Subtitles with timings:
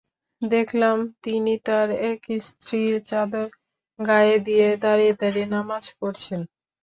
[0.41, 3.47] দেখলাম, তিনি তার এক স্ত্রীর চাদর
[3.99, 6.41] গায়ে দিয়ে দাঁড়িয়ে দাঁড়িয়ে নামায পড়ছেন।